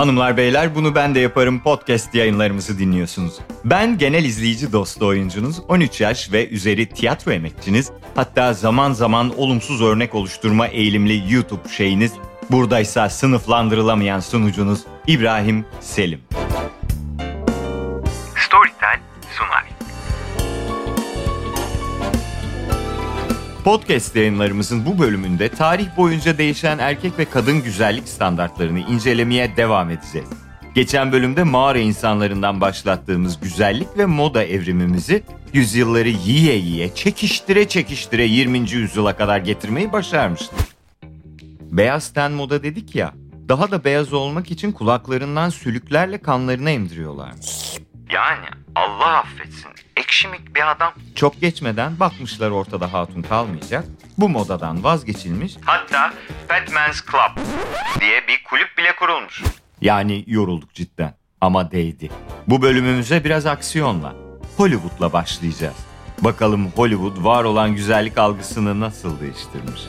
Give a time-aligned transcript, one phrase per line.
[0.00, 3.34] Hanımlar beyler bunu ben de yaparım podcast yayınlarımızı dinliyorsunuz.
[3.64, 9.82] Ben genel izleyici dostu oyuncunuz, 13 yaş ve üzeri tiyatro emekçiniz, hatta zaman zaman olumsuz
[9.82, 12.12] örnek oluşturma eğilimli YouTube şeyiniz,
[12.50, 16.20] buradaysa sınıflandırılamayan sunucunuz İbrahim Selim.
[23.64, 30.28] Podcast yayınlarımızın bu bölümünde tarih boyunca değişen erkek ve kadın güzellik standartlarını incelemeye devam edeceğiz.
[30.74, 38.58] Geçen bölümde mağara insanlarından başlattığımız güzellik ve moda evrimimizi yüzyılları yiye yiye, çekiştire çekiştire 20.
[38.58, 40.58] yüzyıla kadar getirmeyi başarmıştık.
[41.60, 43.14] Beyaz ten moda dedik ya,
[43.48, 47.32] daha da beyaz olmak için kulaklarından sülüklerle kanlarını emdiriyorlar.
[48.12, 49.70] Yani Allah affetsin
[50.10, 50.92] ekşimik bir adam.
[51.14, 53.84] Çok geçmeden bakmışlar ortada hatun kalmayacak.
[54.18, 55.56] Bu modadan vazgeçilmiş.
[55.64, 56.12] Hatta
[56.50, 57.44] Batman's Club
[58.00, 59.42] diye bir kulüp bile kurulmuş.
[59.80, 61.14] Yani yorulduk cidden.
[61.40, 62.10] Ama değdi.
[62.46, 64.14] Bu bölümümüze biraz aksiyonla,
[64.56, 65.76] Hollywood'la başlayacağız.
[66.20, 69.80] Bakalım Hollywood var olan güzellik algısını nasıl değiştirmiş?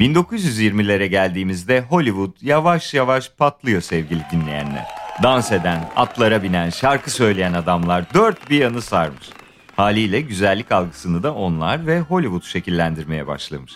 [0.00, 4.99] 1920'lere geldiğimizde Hollywood yavaş yavaş patlıyor sevgili dinleyenler.
[5.22, 9.30] Dans eden, atlara binen, şarkı söyleyen adamlar dört bir yanı sarmış.
[9.76, 13.72] Haliyle güzellik algısını da onlar ve Hollywood şekillendirmeye başlamış.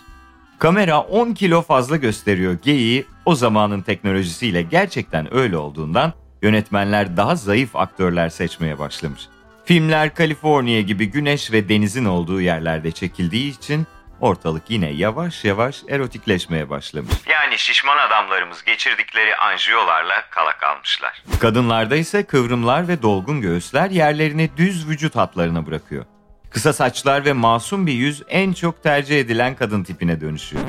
[0.59, 7.77] Kamera 10 kilo fazla gösteriyor geyiği o zamanın teknolojisiyle gerçekten öyle olduğundan yönetmenler daha zayıf
[7.77, 9.29] aktörler seçmeye başlamış.
[9.64, 13.86] Filmler Kaliforniya gibi güneş ve denizin olduğu yerlerde çekildiği için
[14.20, 17.15] ortalık yine yavaş yavaş erotikleşmeye başlamış.
[17.31, 21.23] Yani şişman adamlarımız geçirdikleri anjiyolarla kala kalmışlar.
[21.41, 26.05] Kadınlarda ise kıvrımlar ve dolgun göğüsler yerlerini düz vücut hatlarına bırakıyor.
[26.51, 30.65] Kısa saçlar ve masum bir yüz en çok tercih edilen kadın tipine dönüşüyor.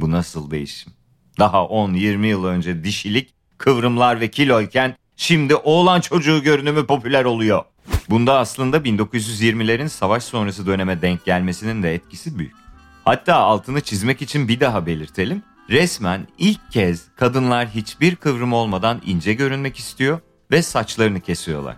[0.00, 0.92] Bu nasıl değişim?
[1.38, 7.64] Daha 10-20 yıl önce dişilik, kıvrımlar ve kiloyken şimdi oğlan çocuğu görünümü popüler oluyor.
[8.10, 12.65] Bunda aslında 1920'lerin savaş sonrası döneme denk gelmesinin de etkisi büyük.
[13.06, 15.42] Hatta altını çizmek için bir daha belirtelim.
[15.70, 21.76] Resmen ilk kez kadınlar hiçbir kıvrım olmadan ince görünmek istiyor ve saçlarını kesiyorlar.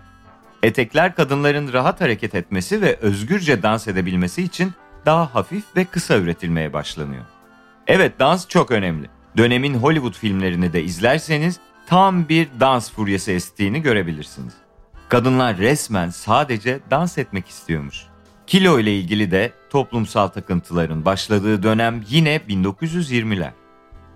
[0.63, 4.73] Etekler kadınların rahat hareket etmesi ve özgürce dans edebilmesi için
[5.05, 7.25] daha hafif ve kısa üretilmeye başlanıyor.
[7.87, 9.09] Evet dans çok önemli.
[9.37, 14.53] Dönemin Hollywood filmlerini de izlerseniz tam bir dans furyası estiğini görebilirsiniz.
[15.09, 18.05] Kadınlar resmen sadece dans etmek istiyormuş.
[18.49, 23.51] Kilo ile ilgili de toplumsal takıntıların başladığı dönem yine 1920'ler.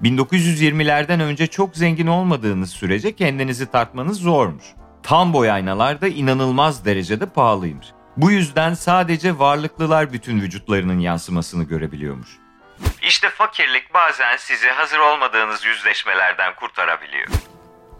[0.01, 4.63] 1920'lerden önce çok zengin olmadığınız sürece kendinizi tartmanız zormuş.
[5.03, 7.87] Tam boy aynalar da inanılmaz derecede pahalıymış.
[8.17, 12.29] Bu yüzden sadece varlıklılar bütün vücutlarının yansımasını görebiliyormuş.
[13.01, 17.27] İşte fakirlik bazen sizi hazır olmadığınız yüzleşmelerden kurtarabiliyor.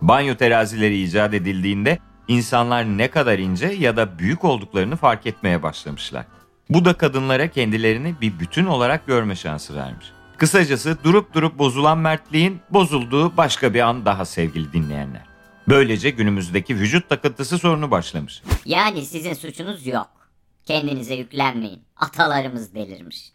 [0.02, 6.26] Banyo terazileri icat edildiğinde insanlar ne kadar ince ya da büyük olduklarını fark etmeye başlamışlar.
[6.70, 10.06] Bu da kadınlara kendilerini bir bütün olarak görme şansı vermiş.
[10.38, 15.22] Kısacası durup durup bozulan mertliğin bozulduğu başka bir an daha sevgili dinleyenler.
[15.68, 18.42] Böylece günümüzdeki vücut takıntısı sorunu başlamış.
[18.66, 20.10] Yani sizin suçunuz yok.
[20.66, 21.82] Kendinize yüklenmeyin.
[21.96, 23.34] Atalarımız delirmiş.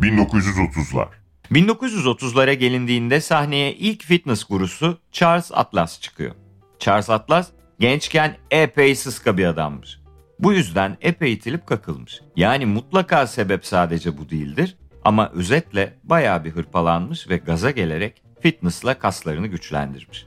[0.00, 1.08] 1930'lar.
[1.52, 6.34] 1930'lara gelindiğinde sahneye ilk fitness gurusu Charles Atlas çıkıyor.
[6.78, 7.48] Charles Atlas
[7.80, 10.00] gençken epey sıska bir adammış.
[10.38, 12.20] Bu yüzden epey itilip kakılmış.
[12.36, 18.98] Yani mutlaka sebep sadece bu değildir ama özetle bayağı bir hırpalanmış ve gaza gelerek fitnessla
[18.98, 20.26] kaslarını güçlendirmiş.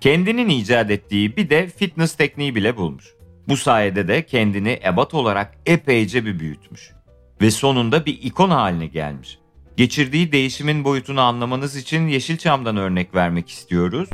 [0.00, 3.04] Kendinin icat ettiği bir de fitness tekniği bile bulmuş.
[3.48, 6.92] Bu sayede de kendini ebat olarak epeyce bir büyütmüş.
[7.40, 9.38] Ve sonunda bir ikon haline gelmiş.
[9.76, 14.08] Geçirdiği değişimin boyutunu anlamanız için Yeşilçam'dan örnek vermek istiyoruz.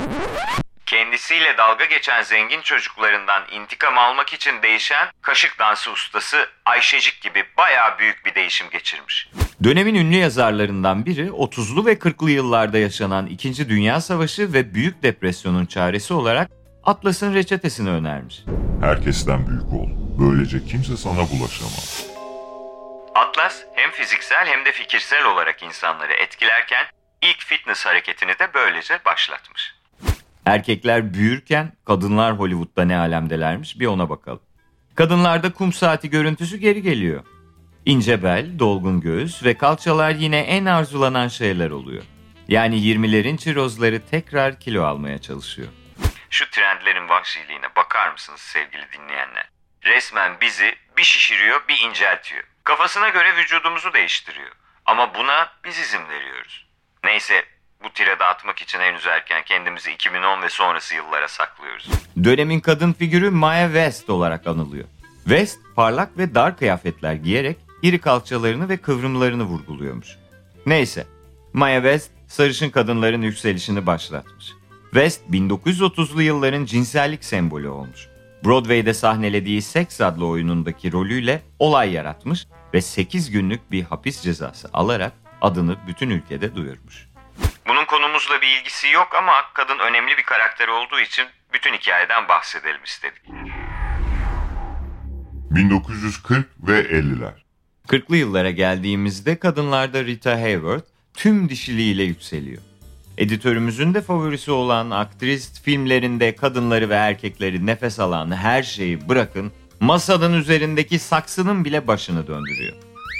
[0.93, 7.99] Kendisiyle dalga geçen zengin çocuklarından intikam almak için değişen kaşık dansı ustası Ayşecik gibi bayağı
[7.99, 9.29] büyük bir değişim geçirmiş.
[9.63, 13.69] Dönemin ünlü yazarlarından biri 30'lu ve 40'lı yıllarda yaşanan 2.
[13.69, 16.51] Dünya Savaşı ve Büyük Depresyon'un çaresi olarak
[16.83, 18.43] Atlas'ın reçetesini önermiş.
[18.81, 19.89] Herkesten büyük ol.
[20.19, 22.05] Böylece kimse sana bulaşamaz.
[23.15, 26.85] Atlas hem fiziksel hem de fikirsel olarak insanları etkilerken
[27.21, 29.82] ilk fitness hareketini de böylece başlatmış.
[30.45, 34.41] Erkekler büyürken kadınlar Hollywood'da ne alemdelermiş bir ona bakalım.
[34.95, 37.23] Kadınlarda kum saati görüntüsü geri geliyor.
[37.85, 42.03] İnce bel, dolgun göğüs ve kalçalar yine en arzulanan şeyler oluyor.
[42.47, 45.67] Yani 20'lerin çirozları tekrar kilo almaya çalışıyor.
[46.29, 49.49] Şu trendlerin vahşiliğine bakar mısınız sevgili dinleyenler?
[49.83, 52.43] Resmen bizi bir şişiriyor bir inceltiyor.
[52.63, 54.51] Kafasına göre vücudumuzu değiştiriyor.
[54.85, 56.67] Ama buna biz izin veriyoruz.
[57.03, 57.45] Neyse
[57.83, 61.89] bu tire dağıtmak için henüz erken kendimizi 2010 ve sonrası yıllara saklıyoruz.
[62.23, 64.85] Dönemin kadın figürü Maya West olarak anılıyor.
[65.23, 70.17] West parlak ve dar kıyafetler giyerek iri kalçalarını ve kıvrımlarını vurguluyormuş.
[70.65, 71.07] Neyse,
[71.53, 74.53] Maya West sarışın kadınların yükselişini başlatmış.
[74.83, 78.07] West 1930'lu yılların cinsellik sembolü olmuş.
[78.45, 85.13] Broadway'de sahnelediği Sex adlı oyunundaki rolüyle olay yaratmış ve 8 günlük bir hapis cezası alarak
[85.41, 87.12] adını bütün ülkede duyurmuş.
[87.67, 92.83] Bunun konumuzla bir ilgisi yok ama kadın önemli bir karakter olduğu için bütün hikayeden bahsedelim
[92.83, 93.21] istedik.
[95.51, 97.33] 1940 ve 50'ler.
[97.87, 102.61] 40'lı yıllara geldiğimizde kadınlarda Rita Hayworth tüm dişiliğiyle yükseliyor.
[103.17, 110.33] Editörümüzün de favorisi olan aktris filmlerinde kadınları ve erkekleri nefes alan her şeyi bırakın masanın
[110.33, 112.75] üzerindeki saksının bile başını döndürüyor.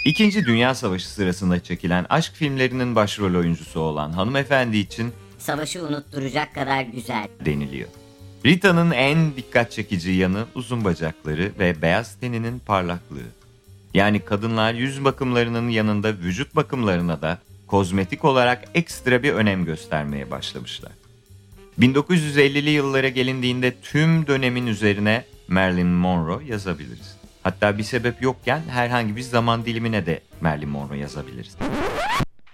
[0.05, 6.81] İkinci Dünya Savaşı sırasında çekilen aşk filmlerinin başrol oyuncusu olan hanımefendi için Savaşı unutturacak kadar
[6.81, 7.27] güzel.
[7.45, 7.89] deniliyor.
[8.45, 13.27] Rita'nın en dikkat çekici yanı uzun bacakları ve beyaz teninin parlaklığı.
[13.93, 20.91] Yani kadınlar yüz bakımlarının yanında vücut bakımlarına da kozmetik olarak ekstra bir önem göstermeye başlamışlar.
[21.79, 27.17] 1950'li yıllara gelindiğinde tüm dönemin üzerine Marilyn Monroe yazabiliriz.
[27.43, 31.57] Hatta bir sebep yokken herhangi bir zaman dilimine de Marilyn Monroe yazabiliriz.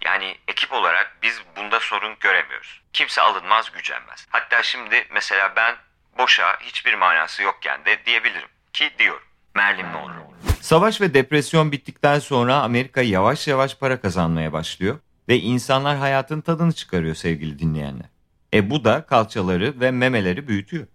[0.06, 2.82] Yani ekip olarak biz bunda sorun göremiyoruz.
[2.94, 4.28] Kimse alınmaz gücenmez.
[4.30, 5.76] Hatta şimdi mesela ben
[6.18, 9.28] boşa hiçbir manası yokken de diyebilirim ki diyorum.
[9.56, 10.24] Marilyn Monroe.
[10.62, 15.00] Savaş ve depresyon bittikten sonra Amerika yavaş yavaş para kazanmaya başlıyor
[15.30, 18.10] ve insanlar hayatın tadını çıkarıyor sevgili dinleyenler.
[18.54, 20.88] E bu da kalçaları ve memeleri büyütüyor.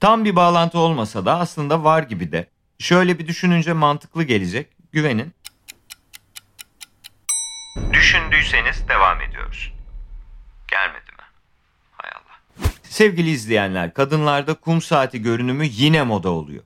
[0.00, 2.46] Tam bir bağlantı olmasa da aslında var gibi de.
[2.78, 4.66] Şöyle bir düşününce mantıklı gelecek.
[4.92, 5.32] Güvenin.
[7.92, 9.72] Düşündüyseniz devam ediyoruz.
[10.68, 11.24] Gelmedi mi?
[11.92, 12.68] Hay Allah.
[12.82, 16.62] Sevgili izleyenler, kadınlarda kum saati görünümü yine moda oluyor.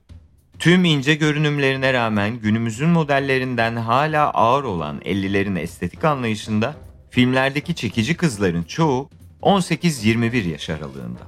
[0.59, 6.75] Tüm ince görünümlerine rağmen günümüzün modellerinden hala ağır olan 50'lerin estetik anlayışında
[7.09, 9.09] filmlerdeki çekici kızların çoğu
[9.41, 11.21] 18-21 yaş aralığında.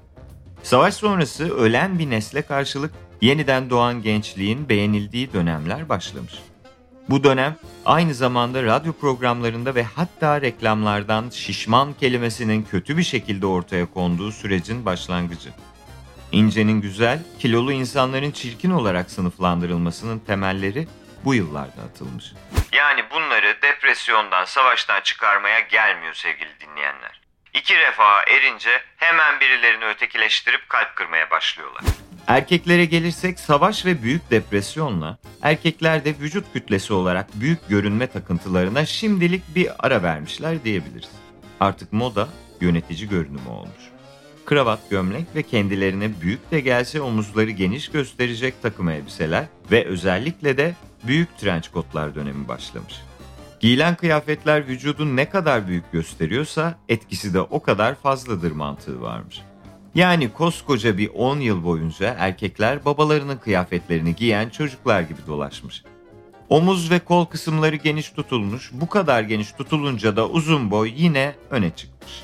[0.64, 2.92] Savaş sonrası ölen bir nesle karşılık
[3.24, 6.34] yeniden doğan gençliğin beğenildiği dönemler başlamış.
[7.10, 7.56] Bu dönem
[7.86, 14.86] aynı zamanda radyo programlarında ve hatta reklamlardan şişman kelimesinin kötü bir şekilde ortaya konduğu sürecin
[14.86, 15.50] başlangıcı.
[16.32, 20.88] İncenin güzel, kilolu insanların çirkin olarak sınıflandırılmasının temelleri
[21.26, 22.34] bu yıllarda atılmış.
[22.74, 27.22] Yani bunları depresyondan, savaştan çıkarmaya gelmiyor sevgili dinleyenler.
[27.54, 31.84] İki refaha erince hemen birilerini ötekileştirip kalp kırmaya başlıyorlar.
[32.28, 39.56] Erkeklere gelirsek savaş ve büyük depresyonla erkekler de vücut kütlesi olarak büyük görünme takıntılarına şimdilik
[39.56, 41.10] bir ara vermişler diyebiliriz.
[41.60, 42.28] Artık moda
[42.62, 43.92] yönetici görünümü olmuş.
[44.46, 50.76] Kravat, gömlek ve kendilerine büyük de gelse omuzları geniş gösterecek takım elbiseler ve özellikle de
[51.04, 53.02] büyük trench kotlar dönemi başlamış.
[53.60, 59.42] Giyilen kıyafetler vücudun ne kadar büyük gösteriyorsa etkisi de o kadar fazladır mantığı varmış.
[59.96, 65.84] Yani koskoca bir 10 yıl boyunca erkekler babalarının kıyafetlerini giyen çocuklar gibi dolaşmış.
[66.50, 71.76] Omuz ve kol kısımları geniş tutulmuş, bu kadar geniş tutulunca da uzun boy yine öne
[71.76, 72.24] çıkmış.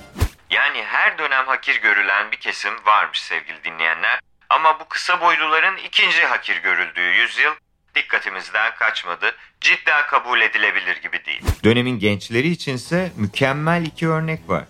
[0.49, 4.19] Yani her dönem hakir görülen bir kesim varmış sevgili dinleyenler.
[4.49, 7.51] Ama bu kısa boyluların ikinci hakir görüldüğü yüzyıl
[7.95, 9.35] dikkatimizden kaçmadı.
[9.61, 11.41] Cidden kabul edilebilir gibi değil.
[11.63, 14.63] Dönemin gençleri içinse mükemmel iki örnek var.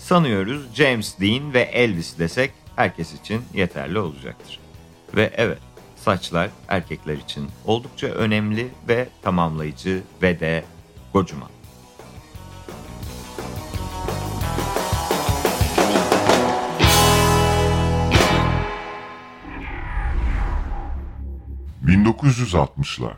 [0.00, 4.60] Sanıyoruz James Dean ve Elvis desek herkes için yeterli olacaktır.
[5.16, 5.58] Ve evet,
[5.96, 10.64] saçlar erkekler için oldukça önemli ve tamamlayıcı ve de
[11.12, 11.50] kocaman.
[21.86, 23.16] ...1960'lar.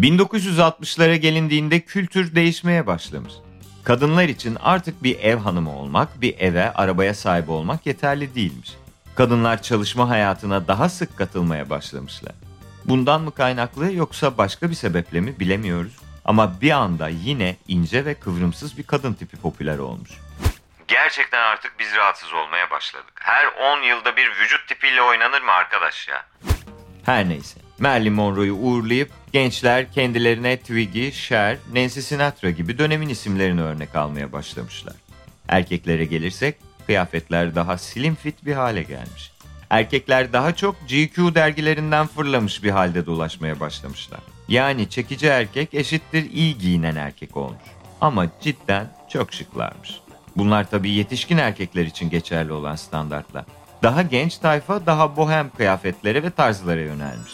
[0.00, 3.32] 1960'lara gelindiğinde kültür değişmeye başlamış.
[3.86, 8.70] Kadınlar için artık bir ev hanımı olmak, bir eve, arabaya sahip olmak yeterli değilmiş.
[9.16, 12.32] Kadınlar çalışma hayatına daha sık katılmaya başlamışlar.
[12.84, 15.92] Bundan mı kaynaklı yoksa başka bir sebeple mi bilemiyoruz.
[16.24, 20.10] Ama bir anda yine ince ve kıvrımsız bir kadın tipi popüler olmuş.
[20.88, 23.20] Gerçekten artık biz rahatsız olmaya başladık.
[23.20, 26.24] Her 10 yılda bir vücut tipiyle oynanır mı arkadaş ya?
[27.04, 27.60] Her neyse.
[27.78, 34.94] Marilyn Monroe'yu uğurlayıp gençler kendilerine Twiggy, Cher, Nancy Sinatra gibi dönemin isimlerini örnek almaya başlamışlar.
[35.48, 39.32] Erkeklere gelirsek kıyafetler daha slim fit bir hale gelmiş.
[39.70, 44.20] Erkekler daha çok GQ dergilerinden fırlamış bir halde dolaşmaya başlamışlar.
[44.48, 47.64] Yani çekici erkek eşittir iyi giyinen erkek olmuş.
[48.00, 50.00] Ama cidden çok şıklarmış.
[50.36, 53.44] Bunlar tabii yetişkin erkekler için geçerli olan standartlar.
[53.82, 57.32] Daha genç tayfa daha bohem kıyafetlere ve tarzlara yönelmiş.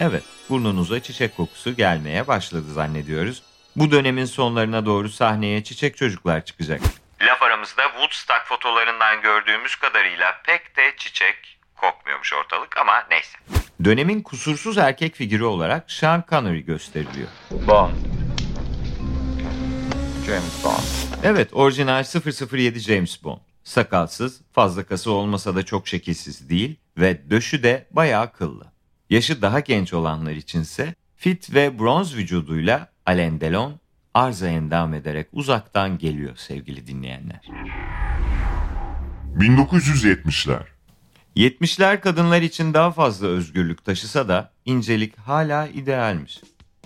[0.00, 3.42] Evet, burnunuza çiçek kokusu gelmeye başladı zannediyoruz.
[3.76, 6.80] Bu dönemin sonlarına doğru sahneye çiçek çocuklar çıkacak.
[7.22, 13.38] Laf aramızda Woodstock fotolarından gördüğümüz kadarıyla pek de çiçek kokmuyormuş ortalık ama neyse.
[13.84, 17.28] Dönemin kusursuz erkek figürü olarak Sean Connery gösteriliyor.
[17.50, 17.90] Bond.
[20.26, 21.22] James Bond.
[21.24, 22.04] Evet, orijinal
[22.52, 23.38] 007 James Bond.
[23.64, 28.75] Sakalsız, fazla kası olmasa da çok şekilsiz değil ve döşü de bayağı kıllı.
[29.10, 33.74] Yaşı daha genç olanlar içinse fit ve bronz vücuduyla Alain Delon
[34.14, 37.40] arıza endam ederek uzaktan geliyor sevgili dinleyenler.
[39.38, 40.62] 1970'ler.
[41.36, 46.40] 70'ler kadınlar için daha fazla özgürlük taşısa da incelik hala idealmiş.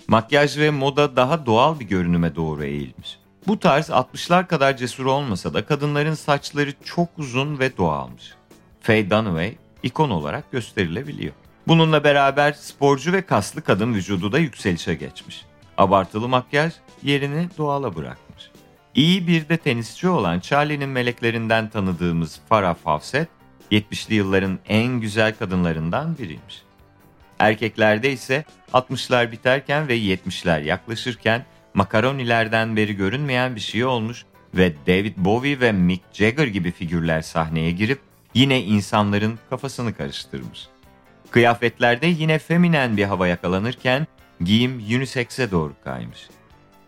[0.07, 3.19] Makyaj ve moda daha doğal bir görünüme doğru eğilmiş.
[3.47, 8.33] Bu tarz 60'lar kadar cesur olmasa da kadınların saçları çok uzun ve doğalmış.
[8.81, 11.33] Faye Dunaway ikon olarak gösterilebiliyor.
[11.67, 15.45] Bununla beraber sporcu ve kaslı kadın vücudu da yükselişe geçmiş.
[15.77, 18.51] Abartılı makyaj yerini doğala bırakmış.
[18.95, 23.27] İyi bir de tenisçi olan Charlie'nin meleklerinden tanıdığımız Farah Fawcett,
[23.71, 26.61] 70'li yılların en güzel kadınlarından biriymiş.
[27.39, 35.13] Erkeklerde ise 60'lar biterken ve 70'ler yaklaşırken makaronilerden beri görünmeyen bir şey olmuş ve David
[35.17, 37.99] Bowie ve Mick Jagger gibi figürler sahneye girip
[38.33, 40.67] yine insanların kafasını karıştırmış.
[41.31, 44.07] Kıyafetlerde yine feminen bir hava yakalanırken
[44.43, 46.29] giyim unisex'e doğru kaymış.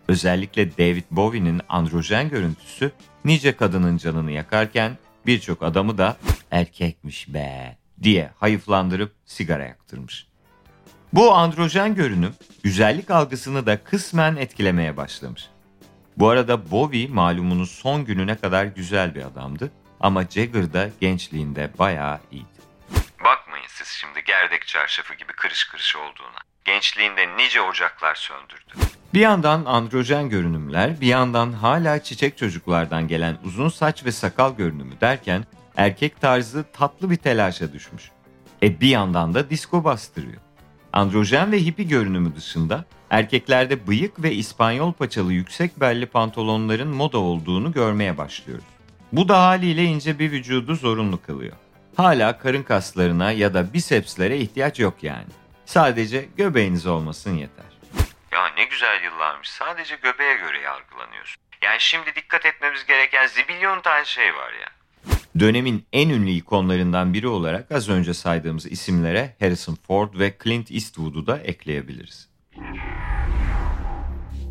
[0.08, 2.92] Özellikle David Bowie'nin androjen görüntüsü
[3.24, 6.16] nice kadının canını yakarken birçok adamı da
[6.50, 10.26] erkekmiş be diye hayıflandırıp sigara yaktırmış.
[11.12, 12.32] Bu androjen görünüm
[12.62, 15.48] güzellik algısını da kısmen etkilemeye başlamış.
[16.16, 19.70] Bu arada Bowie malumunuz son gününe kadar güzel bir adamdı
[20.00, 22.53] ama Jagger da gençliğinde bayağı iyiydi.
[23.74, 26.38] Siz şimdi gerdek çarşafı gibi kırış kırış olduğuna.
[26.64, 28.74] Gençliğinde nice ocaklar söndürdü.
[29.14, 35.00] Bir yandan androjen görünümler, bir yandan hala çiçek çocuklardan gelen uzun saç ve sakal görünümü
[35.00, 35.44] derken
[35.76, 38.10] erkek tarzı tatlı bir telaşa düşmüş.
[38.62, 40.40] E bir yandan da disco bastırıyor.
[40.92, 47.72] Androjen ve hippi görünümü dışında erkeklerde bıyık ve İspanyol paçalı yüksek belli pantolonların moda olduğunu
[47.72, 48.64] görmeye başlıyoruz.
[49.12, 51.52] Bu da haliyle ince bir vücudu zorunlu kılıyor.
[51.96, 55.26] Hala karın kaslarına ya da bisepslere ihtiyaç yok yani.
[55.64, 57.64] Sadece göbeğiniz olmasın yeter.
[58.32, 59.48] Ya ne güzel yıllarmış.
[59.48, 61.42] Sadece göbeğe göre yargılanıyorsun.
[61.62, 64.68] Yani şimdi dikkat etmemiz gereken zibilyon tane şey var ya.
[65.40, 71.26] Dönemin en ünlü ikonlarından biri olarak az önce saydığımız isimlere Harrison Ford ve Clint Eastwood'u
[71.26, 72.28] da ekleyebiliriz.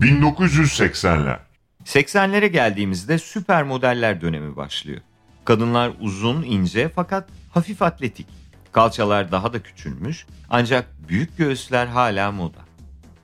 [0.02, 1.38] 1980'ler.
[1.86, 5.02] 80'lere geldiğimizde süper modeller dönemi başlıyor.
[5.46, 8.28] Kadınlar uzun, ince fakat hafif atletik.
[8.72, 12.60] Kalçalar daha da küçülmüş ancak büyük göğüsler hala moda.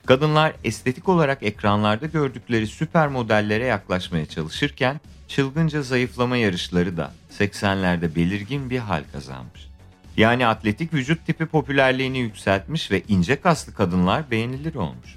[0.06, 8.70] Kadınlar estetik olarak ekranlarda gördükleri süper modellere yaklaşmaya çalışırken çılgınca zayıflama yarışları da 80'lerde belirgin
[8.70, 9.70] bir hal kazanmış.
[10.18, 15.16] Yani atletik vücut tipi popülerliğini yükseltmiş ve ince kaslı kadınlar beğenilir olmuş.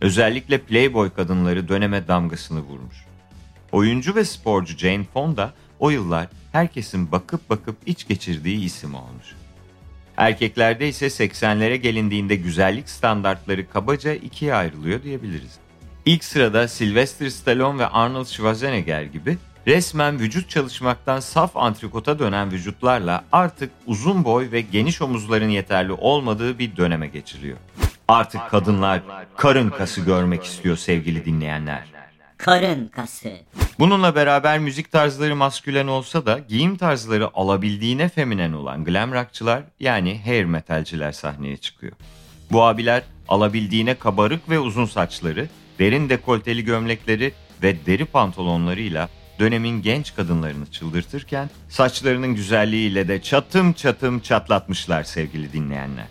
[0.00, 2.96] Özellikle Playboy kadınları döneme damgasını vurmuş.
[3.72, 9.34] Oyuncu ve sporcu Jane Fonda o yıllar herkesin bakıp bakıp iç geçirdiği isim olmuş.
[10.16, 15.58] Erkeklerde ise 80'lere gelindiğinde güzellik standartları kabaca ikiye ayrılıyor diyebiliriz.
[16.06, 23.24] İlk sırada Sylvester Stallone ve Arnold Schwarzenegger gibi resmen vücut çalışmaktan saf antrikota dönen vücutlarla
[23.32, 27.56] artık uzun boy ve geniş omuzların yeterli olmadığı bir döneme geçiliyor.
[28.08, 29.02] Artık kadınlar
[29.36, 31.95] karın kası görmek istiyor sevgili dinleyenler.
[32.38, 33.32] Karın kası.
[33.78, 40.20] Bununla beraber müzik tarzları maskülen olsa da giyim tarzları alabildiğine feminen olan glam rockçılar yani
[40.24, 41.92] hair metalciler sahneye çıkıyor.
[42.52, 50.14] Bu abiler alabildiğine kabarık ve uzun saçları, derin dekolteli gömlekleri ve deri pantolonlarıyla dönemin genç
[50.14, 56.06] kadınlarını çıldırtırken saçlarının güzelliğiyle de çatım çatım çatlatmışlar sevgili dinleyenler.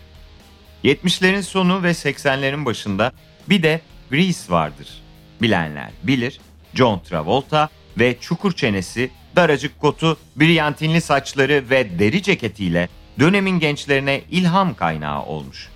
[0.84, 3.12] 70'lerin sonu ve 80'lerin başında
[3.48, 3.80] bir de
[4.10, 5.05] Grease vardır.
[5.42, 6.40] Bilenler bilir.
[6.74, 12.88] John Travolta ve çukur çenesi, daracık kotu, brilyantinli saçları ve deri ceketiyle
[13.20, 15.68] dönemin gençlerine ilham kaynağı olmuş.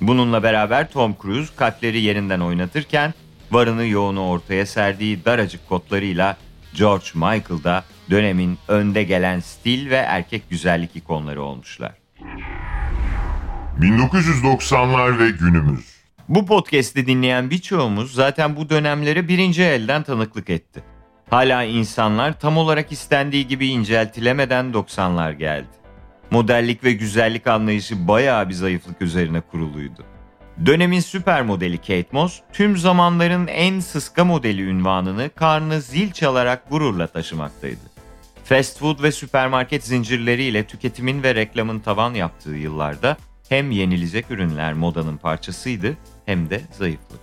[0.00, 3.14] Bununla beraber Tom Cruise kalpleri yerinden oynatırken
[3.50, 6.36] varını yoğunu ortaya serdiği daracık kotlarıyla
[6.74, 11.92] George Michael da dönemin önde gelen stil ve erkek güzellik ikonları olmuşlar.
[13.80, 15.95] 1990'lar ve günümüz.
[16.28, 20.82] Bu podcast'i dinleyen birçoğumuz zaten bu dönemlere birinci elden tanıklık etti.
[21.30, 25.68] Hala insanlar tam olarak istendiği gibi inceltilemeden 90'lar geldi.
[26.30, 30.04] Modellik ve güzellik anlayışı bayağı bir zayıflık üzerine kuruluydu.
[30.66, 37.06] Dönemin süper modeli Kate Moss, tüm zamanların en sıska modeli ünvanını karnı zil çalarak gururla
[37.06, 37.80] taşımaktaydı.
[38.44, 43.16] Fast food ve süpermarket zincirleriyle tüketimin ve reklamın tavan yaptığı yıllarda
[43.48, 47.20] hem yenilecek ürünler modanın parçasıydı hem de zayıflık.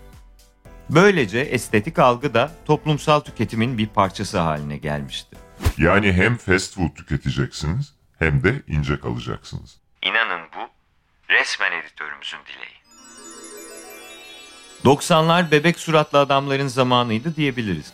[0.89, 5.37] Böylece estetik algı da toplumsal tüketimin bir parçası haline gelmişti.
[5.77, 9.77] Yani hem fast food tüketeceksiniz hem de ince kalacaksınız.
[10.01, 10.69] İnanın bu
[11.29, 12.83] resmen editörümüzün dileği.
[14.85, 17.93] 90'lar bebek suratlı adamların zamanıydı diyebiliriz.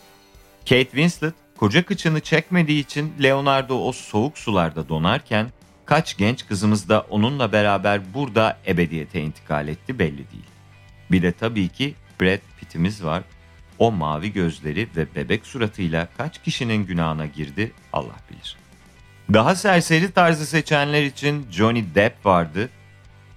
[0.68, 5.50] Kate Winslet koca kıçını çekmediği için Leonardo o soğuk sularda donarken
[5.90, 10.50] kaç genç kızımız da onunla beraber burada ebediyete intikal etti belli değil.
[11.10, 13.22] Bir de tabii ki Brad Pitt'imiz var.
[13.78, 18.56] O mavi gözleri ve bebek suratıyla kaç kişinin günahına girdi Allah bilir.
[19.32, 22.68] Daha serseri tarzı seçenler için Johnny Depp vardı.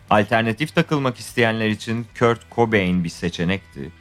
[0.09, 3.91] Alternatif takılmak isteyenler için Kurt Cobain bir seçenekti.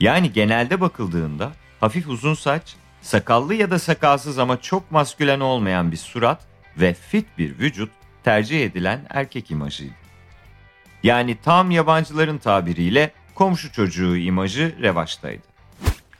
[0.00, 5.96] Yani genelde bakıldığında hafif uzun saç, sakallı ya da sakalsız ama çok maskülen olmayan bir
[5.96, 7.92] surat ve fit bir vücut
[8.24, 9.94] tercih edilen erkek imajıydı.
[11.02, 15.42] Yani tam yabancıların tabiriyle komşu çocuğu imajı revaçtaydı.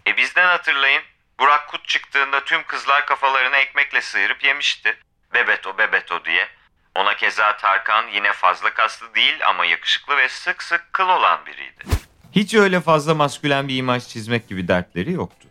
[0.07, 1.03] E bizden hatırlayın.
[1.41, 4.97] Burak Kut çıktığında tüm kızlar kafalarını ekmekle sıyırıp yemişti.
[5.35, 6.47] Bebeto Bebeto diye.
[6.95, 11.85] Ona keza Tarkan yine fazla kaslı değil ama yakışıklı ve sık sık kıl olan biriydi.
[12.33, 15.49] Hiç öyle fazla maskülen bir imaj çizmek gibi dertleri yoktu.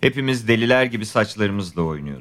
[0.00, 2.11] Hepimiz deliler gibi saçlarımızla oynuyorduk.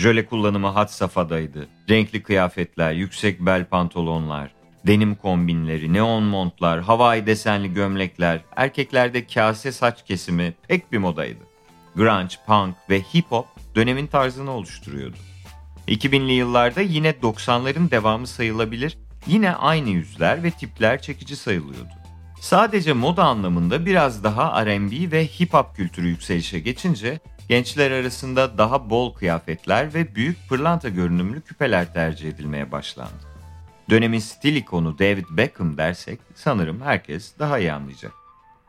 [0.00, 1.68] Jöle kullanımı had safhadaydı.
[1.90, 4.50] Renkli kıyafetler, yüksek bel pantolonlar,
[4.86, 11.40] denim kombinleri, neon montlar, havai desenli gömlekler, erkeklerde kase saç kesimi pek bir modaydı.
[11.96, 15.16] Grunge, punk ve hip hop dönemin tarzını oluşturuyordu.
[15.88, 21.92] 2000'li yıllarda yine 90'ların devamı sayılabilir, yine aynı yüzler ve tipler çekici sayılıyordu.
[22.40, 27.20] Sadece moda anlamında biraz daha R&B ve hip hop kültürü yükselişe geçince
[27.50, 33.24] gençler arasında daha bol kıyafetler ve büyük pırlanta görünümlü küpeler tercih edilmeye başlandı.
[33.90, 38.12] Dönemin stil ikonu David Beckham dersek sanırım herkes daha iyi anlayacak.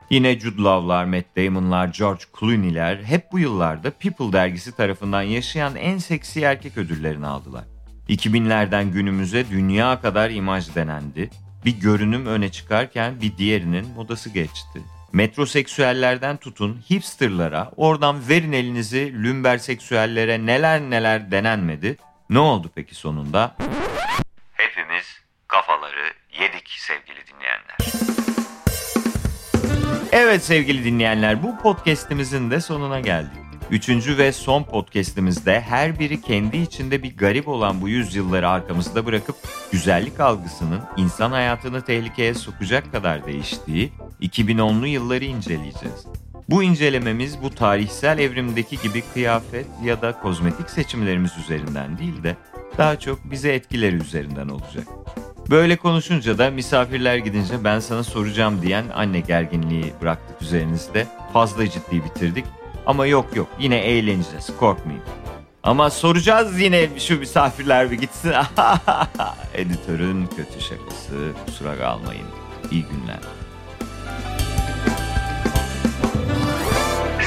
[0.10, 5.98] Yine Jude Law'lar, Matt Damon'lar, George Clooney'ler hep bu yıllarda People dergisi tarafından yaşayan en
[5.98, 7.63] seksi erkek ödüllerini aldılar.
[8.10, 11.30] 2000'lerden günümüze dünya kadar imaj denendi.
[11.65, 14.82] Bir görünüm öne çıkarken bir diğerinin modası geçti.
[15.13, 21.97] Metroseksüellerden tutun hipsterlara, oradan verin elinizi lümberseksüellere neler neler denenmedi.
[22.30, 23.56] Ne oldu peki sonunda?
[24.54, 27.78] Hepimiz kafaları yedik sevgili dinleyenler.
[30.12, 33.40] Evet sevgili dinleyenler bu podcastimizin de sonuna geldik.
[33.71, 39.36] Üçüncü ve son podcastimizde her biri kendi içinde bir garip olan bu yüzyılları arkamızda bırakıp
[39.71, 46.05] güzellik algısının insan hayatını tehlikeye sokacak kadar değiştiği 2010'lu yılları inceleyeceğiz.
[46.49, 52.36] Bu incelememiz bu tarihsel evrimdeki gibi kıyafet ya da kozmetik seçimlerimiz üzerinden değil de
[52.77, 54.88] daha çok bize etkileri üzerinden olacak.
[55.49, 61.07] Böyle konuşunca da misafirler gidince ben sana soracağım diyen anne gerginliği bıraktık üzerinizde.
[61.34, 62.45] Fazla ciddi bitirdik.
[62.86, 65.02] Ama yok yok yine eğleneceğiz korkmayın.
[65.63, 68.34] Ama soracağız yine şu misafirler bir gitsin.
[69.54, 72.28] Editörün kötü şakası kusura kalmayın.
[72.72, 73.20] İyi günler.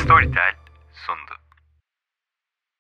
[0.05, 0.64] Storytel